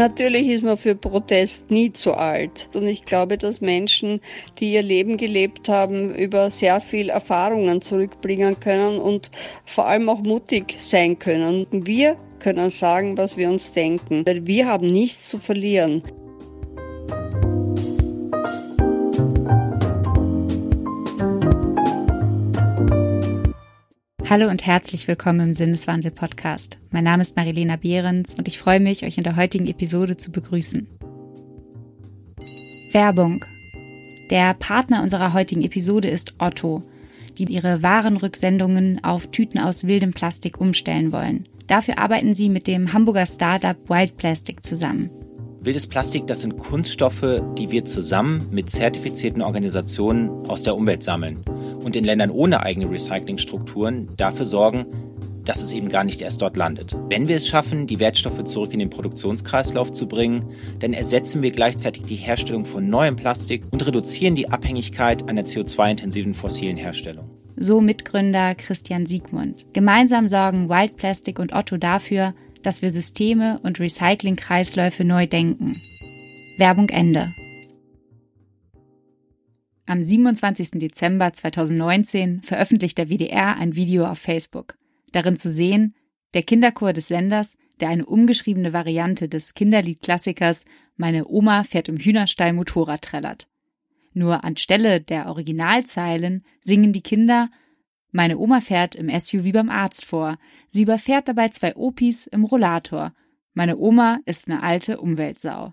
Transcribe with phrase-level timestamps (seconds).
[0.00, 2.70] Natürlich ist man für Protest nie zu alt.
[2.74, 4.22] Und ich glaube, dass Menschen,
[4.58, 9.30] die ihr Leben gelebt haben, über sehr viel Erfahrungen zurückbringen können und
[9.66, 11.66] vor allem auch mutig sein können.
[11.70, 16.02] Wir können sagen, was wir uns denken, weil wir haben nichts zu verlieren.
[24.30, 26.78] Hallo und herzlich willkommen im Sinneswandel Podcast.
[26.92, 30.30] Mein Name ist Marilena Behrens und ich freue mich, euch in der heutigen Episode zu
[30.30, 30.86] begrüßen.
[32.92, 33.44] Werbung.
[34.30, 36.84] Der Partner unserer heutigen Episode ist Otto,
[37.38, 41.48] die ihre Warenrücksendungen auf Tüten aus wildem Plastik umstellen wollen.
[41.66, 45.10] Dafür arbeiten sie mit dem Hamburger Startup Wild Plastic zusammen.
[45.60, 51.42] Wildes Plastik, das sind Kunststoffe, die wir zusammen mit zertifizierten Organisationen aus der Umwelt sammeln
[51.82, 54.86] und in Ländern ohne eigene Recyclingstrukturen dafür sorgen,
[55.44, 56.96] dass es eben gar nicht erst dort landet.
[57.08, 60.44] Wenn wir es schaffen, die Wertstoffe zurück in den Produktionskreislauf zu bringen,
[60.78, 66.34] dann ersetzen wir gleichzeitig die Herstellung von neuem Plastik und reduzieren die Abhängigkeit der CO2-intensiven
[66.34, 67.28] fossilen Herstellung.
[67.56, 69.66] So Mitgründer Christian Siegmund.
[69.72, 75.74] Gemeinsam sorgen Wild Plastic und Otto dafür, dass wir Systeme und Recyclingkreisläufe neu denken.
[76.58, 77.28] Werbung Ende.
[79.90, 80.78] Am 27.
[80.78, 84.76] Dezember 2019 veröffentlicht der WDR ein Video auf Facebook.
[85.10, 85.94] Darin zu sehen,
[86.32, 90.64] der Kinderchor des Senders, der eine umgeschriebene Variante des Kinderliedklassikers
[90.96, 93.48] Meine Oma fährt im Hühnerstall Motorrad trällert.
[94.12, 97.50] Nur anstelle der Originalzeilen singen die Kinder
[98.12, 100.38] meine Oma fährt im SUV beim Arzt vor.
[100.68, 103.12] Sie überfährt dabei zwei Opis im Rollator.
[103.54, 105.72] Meine Oma ist eine alte Umweltsau.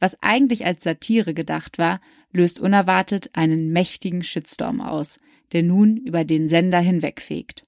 [0.00, 2.00] Was eigentlich als Satire gedacht war,
[2.32, 5.18] löst unerwartet einen mächtigen Shitstorm aus,
[5.52, 7.66] der nun über den Sender hinwegfegt.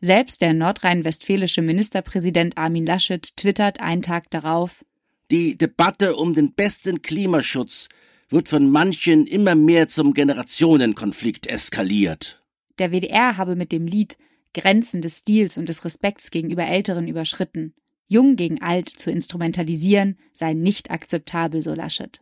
[0.00, 4.84] Selbst der nordrhein-westfälische Ministerpräsident Armin Laschet twittert einen Tag darauf
[5.30, 7.88] Die Debatte um den besten Klimaschutz
[8.28, 12.42] wird von manchen immer mehr zum Generationenkonflikt eskaliert.
[12.78, 14.18] Der WDR habe mit dem Lied
[14.52, 17.74] Grenzen des Stils und des Respekts gegenüber Älteren überschritten.
[18.06, 22.20] Jung gegen alt zu instrumentalisieren sei nicht akzeptabel, so Laschet.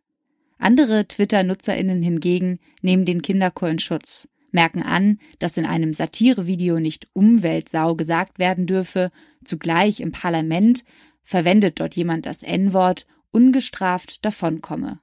[0.59, 7.09] Andere Twitter-NutzerInnen hingegen nehmen den Kinderchor in Schutz, merken an, dass in einem Satirevideo nicht
[7.12, 9.11] Umweltsau gesagt werden dürfe,
[9.45, 10.84] zugleich im Parlament
[11.22, 15.01] verwendet dort jemand das N-Wort, ungestraft davonkomme.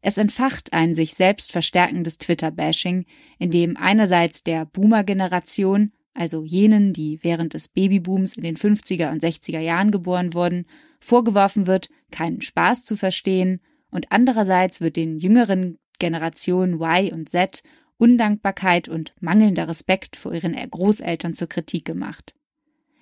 [0.00, 3.04] Es entfacht ein sich selbst verstärkendes Twitter-Bashing,
[3.38, 9.22] in dem einerseits der Boomer-Generation, also jenen, die während des Babybooms in den 50er und
[9.22, 10.66] 60er Jahren geboren wurden,
[10.98, 17.62] vorgeworfen wird, keinen Spaß zu verstehen, und andererseits wird den jüngeren Generationen Y und Z
[17.96, 22.34] Undankbarkeit und mangelnder Respekt vor ihren Großeltern zur Kritik gemacht.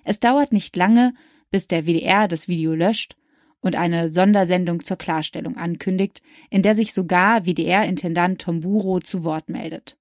[0.03, 1.13] Es dauert nicht lange,
[1.51, 3.15] bis der WDR das Video löscht
[3.59, 9.97] und eine Sondersendung zur Klarstellung ankündigt, in der sich sogar WDR-Intendant Tomburo zu Wort meldet.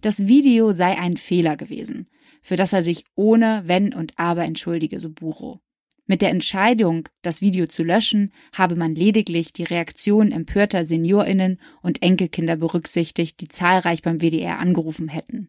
[0.00, 2.08] Das Video sei ein Fehler gewesen,
[2.46, 5.58] für das er sich ohne Wenn und Aber entschuldige, so Buro.
[6.06, 12.02] Mit der Entscheidung, das Video zu löschen, habe man lediglich die Reaktion empörter Seniorinnen und
[12.02, 15.48] Enkelkinder berücksichtigt, die zahlreich beim WDR angerufen hätten.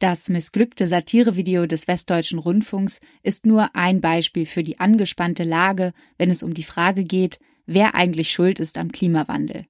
[0.00, 6.30] Das missglückte Satirevideo des Westdeutschen Rundfunks ist nur ein Beispiel für die angespannte Lage, wenn
[6.30, 9.64] es um die Frage geht, wer eigentlich schuld ist am Klimawandel.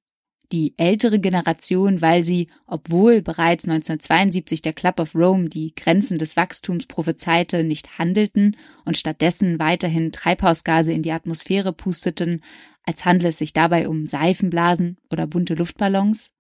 [0.53, 6.37] Die ältere Generation, weil sie, obwohl bereits 1972 der Club of Rome die Grenzen des
[6.37, 12.43] Wachstums prophezeite, nicht handelten und stattdessen weiterhin Treibhausgase in die Atmosphäre pusteten,
[12.85, 16.31] als handle es sich dabei um Seifenblasen oder bunte Luftballons?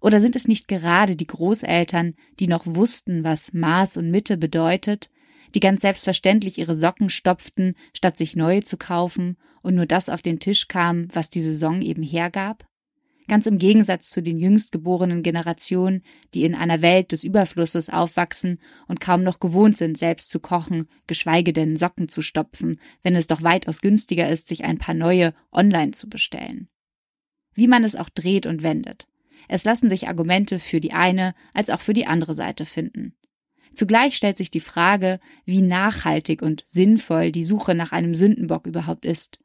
[0.00, 5.08] Oder sind es nicht gerade die Großeltern, die noch wussten, was Maß und Mitte bedeutet,
[5.54, 10.22] die ganz selbstverständlich ihre Socken stopften, statt sich neue zu kaufen und nur das auf
[10.22, 12.66] den Tisch kam, was die Saison eben hergab?
[13.28, 16.02] Ganz im Gegensatz zu den jüngst geborenen Generationen,
[16.32, 20.88] die in einer Welt des Überflusses aufwachsen und kaum noch gewohnt sind, selbst zu kochen,
[21.06, 25.34] geschweige denn Socken zu stopfen, wenn es doch weitaus günstiger ist, sich ein paar neue
[25.52, 26.68] online zu bestellen.
[27.54, 29.06] Wie man es auch dreht und wendet.
[29.46, 33.14] Es lassen sich Argumente für die eine als auch für die andere Seite finden.
[33.74, 39.04] Zugleich stellt sich die Frage, wie nachhaltig und sinnvoll die Suche nach einem Sündenbock überhaupt
[39.04, 39.38] ist.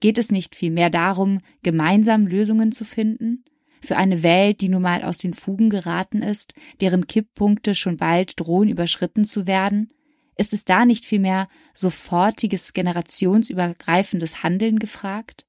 [0.00, 3.44] Geht es nicht vielmehr darum, gemeinsam Lösungen zu finden?
[3.82, 8.38] Für eine Welt, die nun mal aus den Fugen geraten ist, deren Kipppunkte schon bald
[8.40, 9.90] drohen überschritten zu werden?
[10.36, 15.46] Ist es da nicht vielmehr sofortiges generationsübergreifendes Handeln gefragt?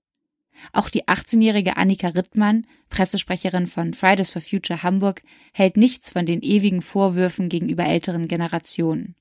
[0.74, 5.22] Auch die 18-jährige Annika Rittmann, Pressesprecherin von Fridays for Future Hamburg,
[5.54, 9.16] hält nichts von den ewigen Vorwürfen gegenüber älteren Generationen.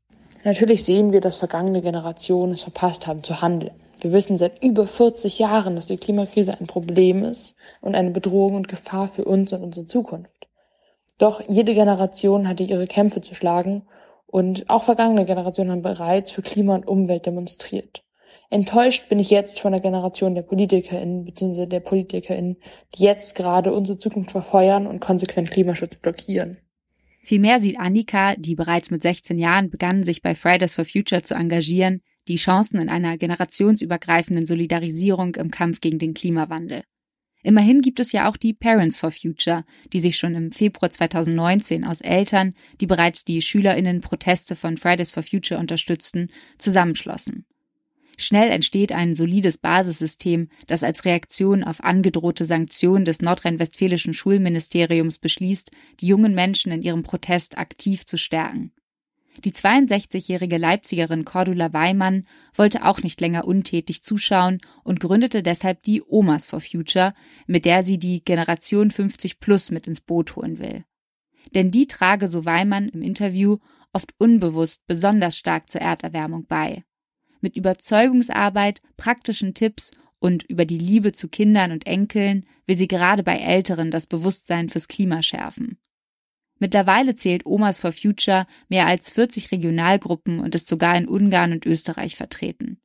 [0.45, 3.75] Natürlich sehen wir, dass vergangene Generationen es verpasst haben zu handeln.
[4.07, 8.55] Wir wissen seit über 40 Jahren, dass die Klimakrise ein Problem ist und eine Bedrohung
[8.55, 10.47] und Gefahr für uns und unsere Zukunft.
[11.19, 13.83] Doch jede Generation hatte ihre Kämpfe zu schlagen
[14.29, 18.05] und auch vergangene Generationen haben bereits für Klima und Umwelt demonstriert.
[18.49, 21.67] Enttäuscht bin ich jetzt von der Generation der PolitikerInnen bzw.
[21.67, 22.59] der PolitikerInnen,
[22.95, 26.59] die jetzt gerade unsere Zukunft verfeuern und konsequent Klimaschutz blockieren.
[27.25, 31.35] Vielmehr sieht Annika, die bereits mit 16 Jahren begann, sich bei Fridays for Future zu
[31.35, 36.83] engagieren, die Chancen in einer generationsübergreifenden Solidarisierung im Kampf gegen den Klimawandel.
[37.43, 41.85] Immerhin gibt es ja auch die Parents for Future, die sich schon im Februar 2019
[41.85, 46.29] aus Eltern, die bereits die Schülerinnen Proteste von Fridays for Future unterstützten,
[46.59, 47.47] zusammenschlossen.
[48.19, 55.71] Schnell entsteht ein solides Basissystem, das als Reaktion auf angedrohte Sanktionen des nordrhein-westfälischen Schulministeriums beschließt,
[56.01, 58.73] die jungen Menschen in ihrem Protest aktiv zu stärken.
[59.45, 66.03] Die 62-jährige Leipzigerin Cordula Weimann wollte auch nicht länger untätig zuschauen und gründete deshalb die
[66.03, 67.15] Omas for Future,
[67.47, 70.85] mit der sie die Generation 50 Plus mit ins Boot holen will.
[71.55, 73.59] Denn die trage, so Weimann im Interview,
[73.93, 76.85] oft unbewusst besonders stark zur Erderwärmung bei
[77.41, 83.23] mit Überzeugungsarbeit, praktischen Tipps und über die Liebe zu Kindern und Enkeln will sie gerade
[83.23, 85.79] bei Älteren das Bewusstsein fürs Klima schärfen.
[86.59, 91.67] Mittlerweile zählt Omas for Future mehr als 40 Regionalgruppen und ist sogar in Ungarn und
[91.67, 92.79] Österreich vertreten.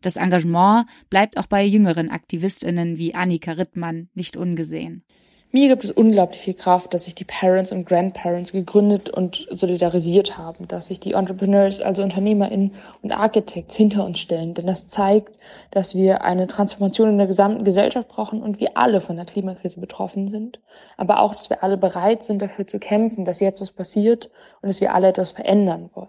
[0.00, 5.04] Das Engagement bleibt auch bei jüngeren Aktivistinnen wie Annika Rittmann nicht ungesehen.
[5.54, 10.38] Mir gibt es unglaublich viel Kraft, dass sich die Parents und Grandparents gegründet und solidarisiert
[10.38, 14.54] haben, dass sich die Entrepreneurs, also UnternehmerInnen und Architects hinter uns stellen.
[14.54, 15.36] Denn das zeigt,
[15.70, 19.78] dass wir eine Transformation in der gesamten Gesellschaft brauchen und wir alle von der Klimakrise
[19.78, 20.58] betroffen sind.
[20.96, 24.30] Aber auch, dass wir alle bereit sind, dafür zu kämpfen, dass jetzt was passiert
[24.62, 26.08] und dass wir alle etwas verändern wollen.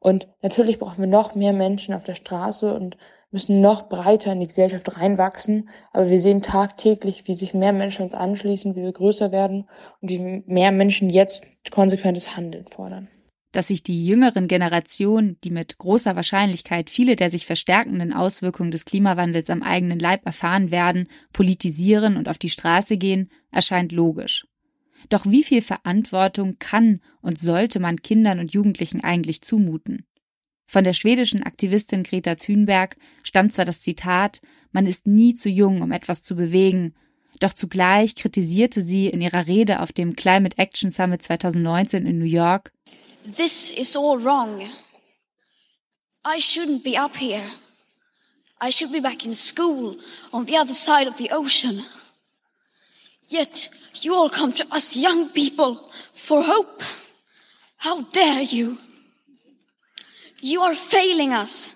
[0.00, 2.96] Und natürlich brauchen wir noch mehr Menschen auf der Straße und
[3.34, 5.68] müssen noch breiter in die Gesellschaft reinwachsen.
[5.92, 9.68] Aber wir sehen tagtäglich, wie sich mehr Menschen uns anschließen, wie wir größer werden
[10.00, 13.08] und wie mehr Menschen jetzt konsequentes Handeln fordern.
[13.50, 18.84] Dass sich die jüngeren Generationen, die mit großer Wahrscheinlichkeit viele der sich verstärkenden Auswirkungen des
[18.84, 24.46] Klimawandels am eigenen Leib erfahren werden, politisieren und auf die Straße gehen, erscheint logisch.
[25.08, 30.06] Doch wie viel Verantwortung kann und sollte man Kindern und Jugendlichen eigentlich zumuten?
[30.66, 34.40] Von der schwedischen Aktivistin Greta Thunberg stammt zwar das Zitat,
[34.72, 36.94] man ist nie zu jung, um etwas zu bewegen,
[37.40, 42.24] doch zugleich kritisierte sie in ihrer Rede auf dem Climate Action Summit 2019 in New
[42.24, 42.72] York,
[43.24, 44.68] This is all wrong.
[46.26, 47.50] I shouldn't be up here.
[48.60, 49.96] I should be back in school
[50.30, 51.84] on the other side of the ocean.
[53.28, 53.70] Yet
[54.02, 56.82] you all come to us young people for hope.
[57.78, 58.76] How dare you?
[60.44, 61.72] You are failing us.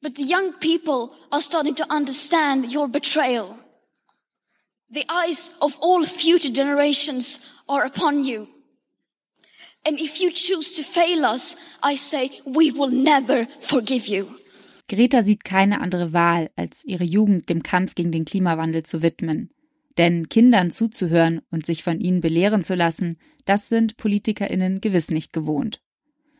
[0.00, 3.54] But the young people are starting to understand your betrayal.
[4.90, 8.48] The eyes of all future generations are upon you.
[9.84, 14.28] And if you choose to fail us, I say we will never forgive you.
[14.88, 19.50] Greta sieht keine andere Wahl, als ihre Jugend dem Kampf gegen den Klimawandel zu widmen.
[19.98, 25.34] Denn Kindern zuzuhören und sich von ihnen belehren zu lassen, das sind PolitikerInnen gewiss nicht
[25.34, 25.82] gewohnt.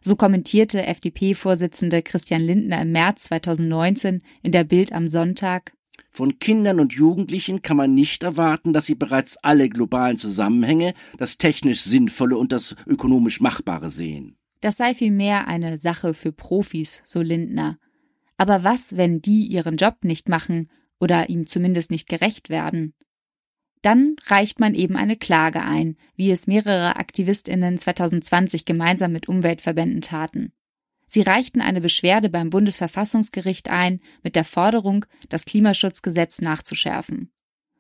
[0.03, 5.73] So kommentierte FDP-Vorsitzende Christian Lindner im März 2019 in der Bild am Sonntag
[6.11, 11.39] von Kindern und Jugendlichen kann man nicht erwarten, dass sie bereits alle globalen Zusammenhänge, das
[11.39, 14.37] technisch Sinnvolle und das ökonomisch Machbare sehen.
[14.61, 17.79] Das sei vielmehr eine Sache für Profis, so Lindner.
[18.37, 22.95] Aber was, wenn die ihren Job nicht machen oder ihm zumindest nicht gerecht werden?
[23.83, 30.03] Dann reicht man eben eine Klage ein, wie es mehrere Aktivistinnen 2020 gemeinsam mit Umweltverbänden
[30.03, 30.53] taten.
[31.07, 37.33] Sie reichten eine Beschwerde beim Bundesverfassungsgericht ein mit der Forderung, das Klimaschutzgesetz nachzuschärfen.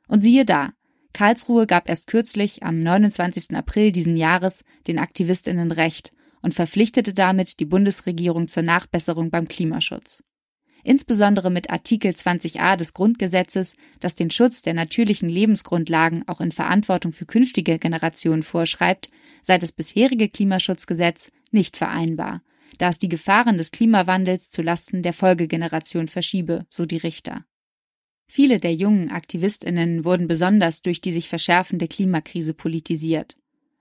[0.08, 0.72] Und siehe da,
[1.12, 3.54] Karlsruhe gab erst kürzlich am 29.
[3.54, 10.22] April diesen Jahres den Aktivistinnen Recht und verpflichtete damit die Bundesregierung zur Nachbesserung beim Klimaschutz
[10.84, 17.12] insbesondere mit Artikel 20a des Grundgesetzes, das den Schutz der natürlichen Lebensgrundlagen auch in Verantwortung
[17.12, 19.10] für künftige Generationen vorschreibt,
[19.42, 22.42] sei das bisherige Klimaschutzgesetz nicht vereinbar,
[22.78, 27.44] da es die Gefahren des Klimawandels zu Lasten der Folgegeneration verschiebe, so die Richter.
[28.28, 33.34] Viele der jungen Aktivistinnen wurden besonders durch die sich verschärfende Klimakrise politisiert.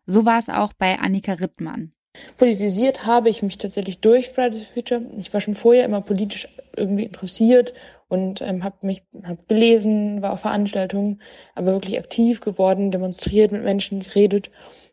[0.08, 1.92] So war es auch bei Annika Rittmann.
[2.38, 5.02] Politisiert habe ich mich tatsächlich durch Fridays for Future.
[5.18, 6.48] Ich war schon vorher immer politisch
[6.80, 7.74] irgendwie interessiert
[8.08, 11.22] und ähm, habe mich hab gelesen, war auf Veranstaltungen,
[11.56, 14.50] aber wirklich aktiv geworden, demonstriert, mit Menschen geredet.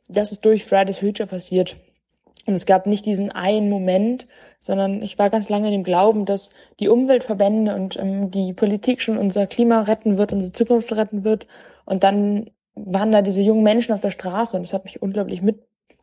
[0.09, 1.77] Das ist durch Fridays for Future passiert.
[2.47, 4.29] Und es gab nicht diesen einen Moment,
[4.61, 9.03] sondern ich war ganz lange in dem Glauben, dass die Umweltverbände und ähm, die Politik
[9.03, 11.49] schon unser Klima retten wird, unsere Zukunft retten wird.
[11.85, 15.43] Und dann waren da diese jungen Menschen auf der Straße und das hat mich unglaublich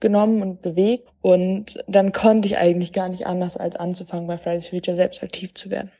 [0.03, 1.09] mitgenommen und bewegt.
[1.21, 5.23] Und dann konnte ich eigentlich gar nicht anders, als anzufangen, bei Fridays for Future selbst
[5.23, 5.91] aktiv zu werden.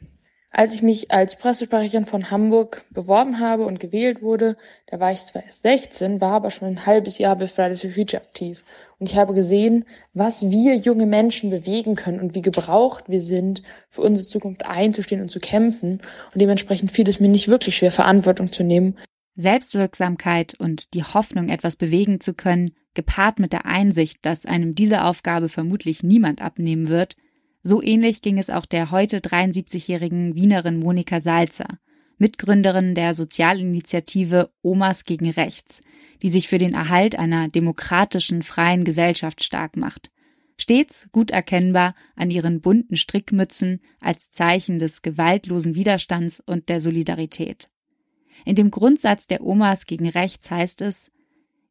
[0.56, 4.56] Als ich mich als Pressesprecherin von Hamburg beworben habe und gewählt wurde,
[4.86, 7.90] da war ich zwar erst 16, war aber schon ein halbes Jahr bei Fridays for
[7.90, 8.64] Future aktiv.
[9.00, 13.64] Und ich habe gesehen, was wir junge Menschen bewegen können und wie gebraucht wir sind,
[13.90, 16.02] für unsere Zukunft einzustehen und zu kämpfen.
[16.34, 18.96] Und dementsprechend fiel es mir nicht wirklich schwer, Verantwortung zu nehmen.
[19.36, 25.04] Selbstwirksamkeit und die Hoffnung, etwas bewegen zu können, gepaart mit der Einsicht, dass einem diese
[25.04, 27.16] Aufgabe vermutlich niemand abnehmen wird,
[27.64, 31.80] so ähnlich ging es auch der heute 73-jährigen Wienerin Monika Salzer,
[32.18, 35.82] Mitgründerin der Sozialinitiative Omas gegen Rechts,
[36.22, 40.12] die sich für den Erhalt einer demokratischen, freien Gesellschaft stark macht.
[40.58, 47.70] Stets gut erkennbar an ihren bunten Strickmützen als Zeichen des gewaltlosen Widerstands und der Solidarität.
[48.46, 51.12] In dem Grundsatz der Omas gegen Rechts heißt es,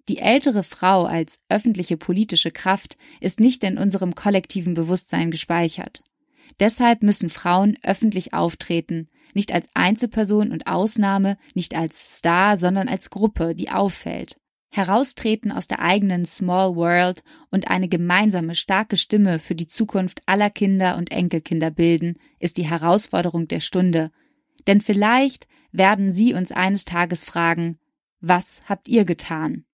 [0.08, 6.02] die ältere Frau als öffentliche politische Kraft ist nicht in unserem kollektiven Bewusstsein gespeichert.
[6.58, 13.10] Deshalb müssen Frauen öffentlich auftreten, nicht als Einzelperson und Ausnahme, nicht als Star, sondern als
[13.10, 14.36] Gruppe, die auffällt.
[14.70, 20.50] Heraustreten aus der eigenen Small World und eine gemeinsame starke Stimme für die Zukunft aller
[20.50, 24.10] Kinder und Enkelkinder bilden, ist die Herausforderung der Stunde.
[24.66, 27.76] Denn vielleicht werden sie uns eines Tages fragen,
[28.20, 29.64] was habt ihr getan?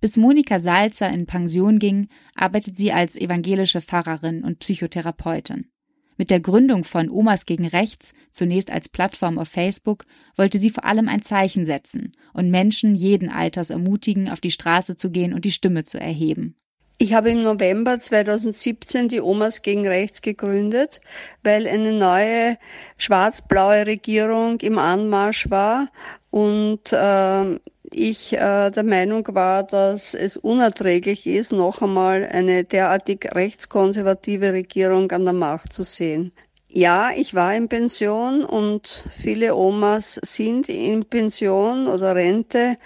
[0.00, 5.70] Bis Monika Salzer in Pension ging, arbeitet sie als evangelische Pfarrerin und Psychotherapeutin.
[6.16, 10.04] Mit der Gründung von Omas gegen Rechts, zunächst als Plattform auf Facebook,
[10.36, 14.96] wollte sie vor allem ein Zeichen setzen und Menschen jeden Alters ermutigen, auf die Straße
[14.96, 16.56] zu gehen und die Stimme zu erheben.
[17.02, 21.00] Ich habe im November 2017 die Omas gegen Rechts gegründet,
[21.42, 22.56] weil eine neue
[22.96, 25.88] schwarz-blaue Regierung im Anmarsch war
[26.30, 27.58] und äh,
[27.90, 35.10] ich äh, der Meinung war, dass es unerträglich ist, noch einmal eine derartig rechtskonservative Regierung
[35.10, 36.30] an der Macht zu sehen.
[36.68, 42.76] Ja, ich war in Pension und viele Omas sind in Pension oder Rente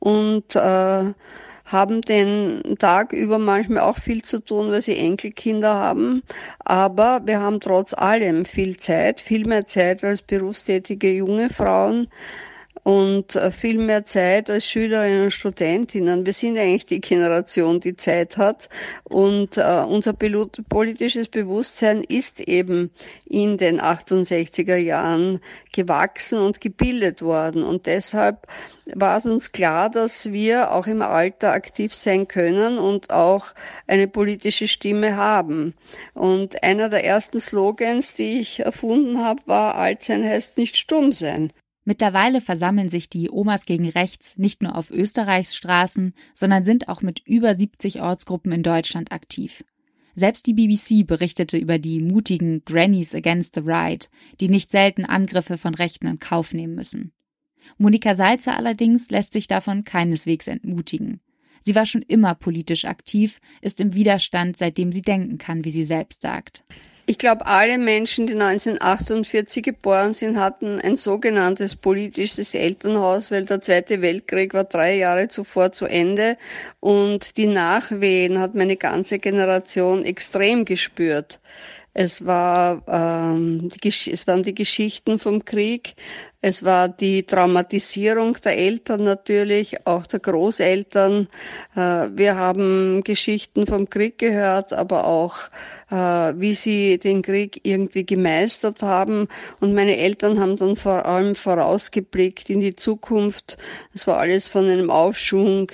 [0.00, 1.12] und äh,
[1.70, 6.22] haben den Tag über manchmal auch viel zu tun, weil sie Enkelkinder haben.
[6.58, 12.08] Aber wir haben trotz allem viel Zeit, viel mehr Zeit als berufstätige junge Frauen
[12.82, 16.26] und äh, viel mehr Zeit als Schülerinnen und Studentinnen.
[16.26, 18.68] Wir sind eigentlich die Generation, die Zeit hat
[19.04, 22.90] und äh, unser politisches Bewusstsein ist eben
[23.24, 25.40] in den 68er Jahren
[25.72, 28.46] gewachsen und gebildet worden und deshalb
[28.94, 33.46] war es uns klar, dass wir auch im Alter aktiv sein können und auch
[33.86, 35.74] eine politische Stimme haben.
[36.14, 41.12] Und einer der ersten Slogans, die ich erfunden habe, war Alt sein heißt nicht stumm
[41.12, 41.52] sein.
[41.90, 47.02] Mittlerweile versammeln sich die Omas gegen Rechts nicht nur auf Österreichs Straßen, sondern sind auch
[47.02, 49.64] mit über 70 Ortsgruppen in Deutschland aktiv.
[50.14, 55.58] Selbst die BBC berichtete über die mutigen Grannies Against the Right, die nicht selten Angriffe
[55.58, 57.12] von Rechten in Kauf nehmen müssen.
[57.76, 61.18] Monika Salzer allerdings lässt sich davon keineswegs entmutigen.
[61.60, 65.84] Sie war schon immer politisch aktiv, ist im Widerstand, seitdem sie denken kann, wie sie
[65.84, 66.62] selbst sagt.
[67.10, 73.60] Ich glaube, alle Menschen, die 1948 geboren sind, hatten ein sogenanntes politisches Elternhaus, weil der
[73.60, 76.36] Zweite Weltkrieg war drei Jahre zuvor zu Ende
[76.78, 81.40] und die Nachwehen hat meine ganze Generation extrem gespürt.
[81.92, 85.94] Es war, ähm, die, es waren die Geschichten vom Krieg,
[86.40, 91.28] es war die Traumatisierung der Eltern natürlich, auch der Großeltern.
[91.74, 91.80] Äh,
[92.14, 95.36] wir haben Geschichten vom Krieg gehört, aber auch,
[95.90, 99.26] äh, wie sie den Krieg irgendwie gemeistert haben.
[99.58, 103.58] Und meine Eltern haben dann vor allem vorausgeblickt in die Zukunft.
[103.92, 105.66] Es war alles von einem Aufschwung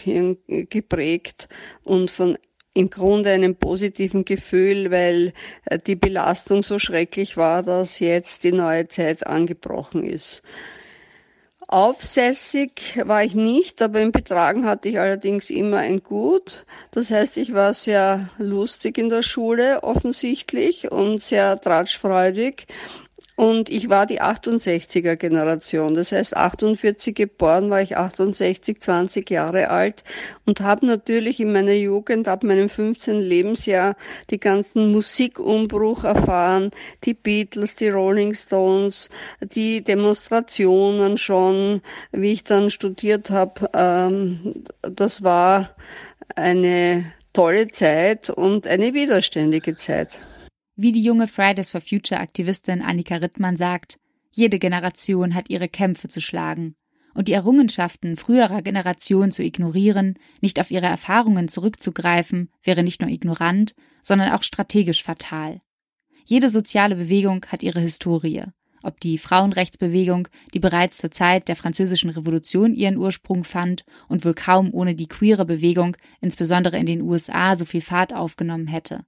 [0.46, 1.48] geprägt
[1.84, 2.38] und von
[2.76, 5.32] im Grunde einem positiven Gefühl, weil
[5.64, 10.42] äh, die Belastung so schrecklich war, dass jetzt die neue Zeit angebrochen ist.
[11.68, 16.64] Aufsässig war ich nicht, aber im Betragen hatte ich allerdings immer ein Gut.
[16.92, 22.66] Das heißt, ich war sehr lustig in der Schule offensichtlich und sehr tratschfreudig
[23.36, 25.94] und ich war die 68er Generation.
[25.94, 30.04] Das heißt, 48 geboren war ich 68, 20 Jahre alt
[30.46, 33.20] und habe natürlich in meiner Jugend ab meinem 15.
[33.20, 33.94] Lebensjahr
[34.30, 36.70] die ganzen Musikumbruch erfahren,
[37.04, 43.70] die Beatles, die Rolling Stones, die Demonstrationen schon, wie ich dann studiert habe.
[43.74, 45.76] Ähm, das war
[46.34, 50.20] eine tolle Zeit und eine widerständige Zeit.
[50.78, 53.98] Wie die junge Fridays for Future Aktivistin Annika Rittmann sagt,
[54.30, 56.76] jede Generation hat ihre Kämpfe zu schlagen.
[57.14, 63.08] Und die Errungenschaften früherer Generationen zu ignorieren, nicht auf ihre Erfahrungen zurückzugreifen, wäre nicht nur
[63.08, 65.62] ignorant, sondern auch strategisch fatal.
[66.26, 68.42] Jede soziale Bewegung hat ihre Historie.
[68.82, 74.34] Ob die Frauenrechtsbewegung, die bereits zur Zeit der Französischen Revolution ihren Ursprung fand und wohl
[74.34, 79.06] kaum ohne die queere Bewegung, insbesondere in den USA, so viel Fahrt aufgenommen hätte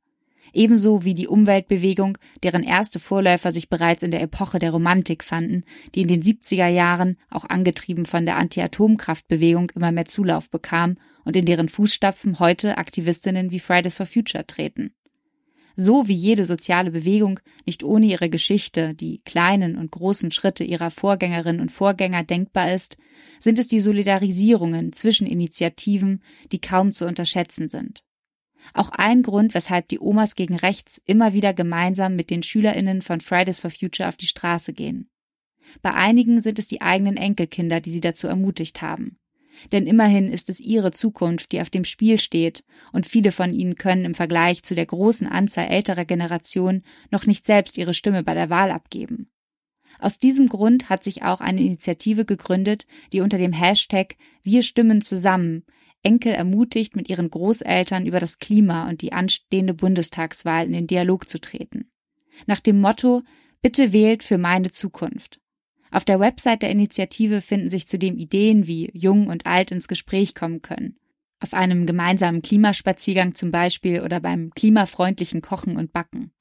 [0.52, 5.64] ebenso wie die Umweltbewegung, deren erste Vorläufer sich bereits in der Epoche der Romantik fanden,
[5.94, 11.36] die in den 70er Jahren, auch angetrieben von der Anti-Atomkraftbewegung, immer mehr Zulauf bekam und
[11.36, 14.94] in deren Fußstapfen heute Aktivistinnen wie Fridays for Future treten.
[15.80, 20.90] So wie jede soziale Bewegung nicht ohne ihre Geschichte, die kleinen und großen Schritte ihrer
[20.90, 22.96] Vorgängerinnen und Vorgänger denkbar ist,
[23.38, 28.02] sind es die Solidarisierungen zwischen Initiativen, die kaum zu unterschätzen sind.
[28.74, 33.20] Auch ein Grund, weshalb die Omas gegen Rechts immer wieder gemeinsam mit den SchülerInnen von
[33.20, 35.08] Fridays for Future auf die Straße gehen.
[35.82, 39.18] Bei einigen sind es die eigenen Enkelkinder, die sie dazu ermutigt haben.
[39.72, 43.74] Denn immerhin ist es ihre Zukunft, die auf dem Spiel steht, und viele von ihnen
[43.74, 48.34] können im Vergleich zu der großen Anzahl älterer Generationen noch nicht selbst ihre Stimme bei
[48.34, 49.30] der Wahl abgeben.
[49.98, 55.02] Aus diesem Grund hat sich auch eine Initiative gegründet, die unter dem Hashtag Wir stimmen
[55.02, 55.64] zusammen
[56.02, 61.28] Enkel ermutigt, mit ihren Großeltern über das Klima und die anstehende Bundestagswahl in den Dialog
[61.28, 61.90] zu treten.
[62.46, 63.22] Nach dem Motto
[63.60, 65.40] Bitte wählt für meine Zukunft.
[65.90, 70.34] Auf der Website der Initiative finden sich zudem Ideen, wie jung und alt ins Gespräch
[70.34, 70.96] kommen können.
[71.40, 76.32] Auf einem gemeinsamen Klimaspaziergang zum Beispiel oder beim klimafreundlichen Kochen und Backen.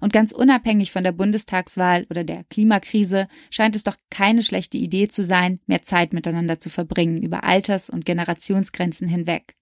[0.00, 5.08] Und ganz unabhängig von der Bundestagswahl oder der Klimakrise scheint es doch keine schlechte Idee
[5.08, 9.56] zu sein, mehr Zeit miteinander zu verbringen über Alters- und Generationsgrenzen hinweg.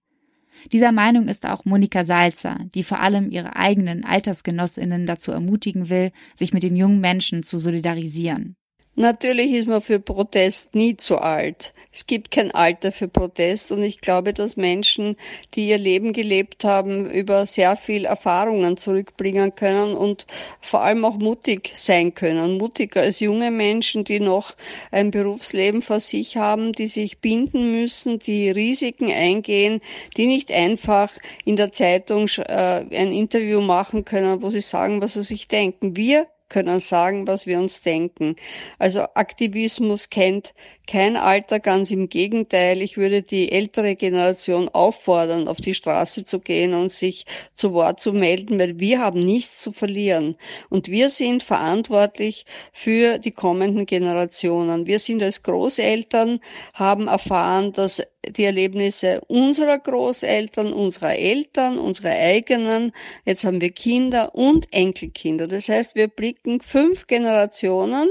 [0.71, 6.11] Dieser Meinung ist auch Monika Salzer, die vor allem ihre eigenen Altersgenossinnen dazu ermutigen will,
[6.35, 8.56] sich mit den jungen Menschen zu solidarisieren.
[8.99, 11.71] Natürlich ist man für Protest nie zu alt.
[11.91, 15.17] Es gibt kein Alter für Protest und ich glaube, dass Menschen,
[15.53, 20.25] die ihr Leben gelebt haben, über sehr viel Erfahrungen zurückbringen können und
[20.61, 22.57] vor allem auch mutig sein können.
[22.57, 24.55] Mutiger als junge Menschen, die noch
[24.89, 29.79] ein Berufsleben vor sich haben, die sich binden müssen, die Risiken eingehen,
[30.17, 31.11] die nicht einfach
[31.45, 35.95] in der Zeitung äh, ein Interview machen können, wo sie sagen, was sie sich denken.
[35.95, 38.35] Wir können sagen, was wir uns denken.
[38.79, 40.53] Also Aktivismus kennt
[40.87, 42.81] kein Alter, ganz im Gegenteil.
[42.81, 47.99] Ich würde die ältere Generation auffordern, auf die Straße zu gehen und sich zu Wort
[47.99, 50.37] zu melden, weil wir haben nichts zu verlieren.
[50.69, 54.87] Und wir sind verantwortlich für die kommenden Generationen.
[54.87, 56.39] Wir sind als Großeltern,
[56.73, 62.91] haben erfahren, dass die Erlebnisse unserer Großeltern, unserer Eltern, unserer eigenen,
[63.25, 65.47] jetzt haben wir Kinder und Enkelkinder.
[65.47, 68.07] Das heißt, wir blicken fünf Generationen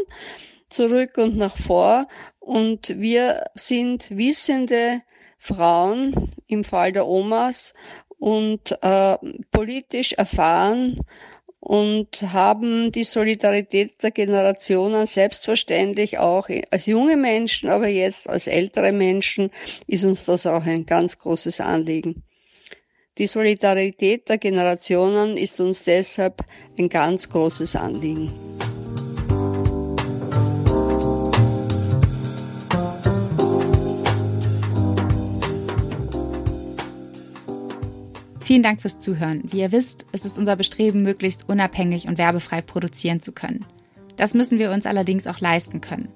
[0.69, 2.07] zurück und nach vor
[2.47, 5.03] und wir sind wissende
[5.37, 7.75] Frauen im Fall der Omas
[8.19, 9.19] und äh,
[9.51, 11.01] politisch erfahren
[11.59, 18.93] und haben die Solidarität der Generationen selbstverständlich auch als junge Menschen, aber jetzt als ältere
[18.93, 19.51] Menschen
[19.89, 22.23] ist uns das auch ein ganz großes Anliegen.
[23.19, 26.45] Die Solidarität der Generationen ist uns deshalb
[26.79, 28.31] ein ganz großes Anliegen.
[38.47, 39.43] Vielen Dank fürs Zuhören.
[39.51, 43.65] Wie ihr wisst, ist es unser Bestreben, möglichst unabhängig und werbefrei produzieren zu können.
[44.15, 46.11] Das müssen wir uns allerdings auch leisten können.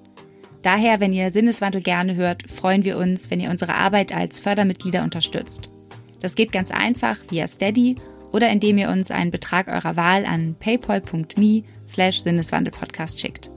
[0.62, 5.03] Daher, wenn ihr Sinneswandel gerne hört, freuen wir uns, wenn ihr unsere Arbeit als Fördermitglieder
[5.03, 5.71] unterstützt.
[6.21, 7.97] Das geht ganz einfach via Steady
[8.31, 13.51] oder indem ihr uns einen Betrag eurer Wahl an paypal.me slash Sinneswandelpodcast schickt.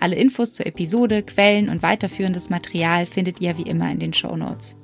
[0.00, 4.34] Alle Infos zur Episode, Quellen und weiterführendes Material findet ihr wie immer in den Show
[4.34, 4.76] Notes.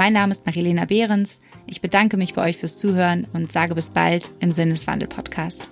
[0.00, 1.40] Mein Name ist Marilena Behrens.
[1.66, 5.68] Ich bedanke mich bei euch fürs Zuhören und sage bis bald im Sinneswandel-Podcast.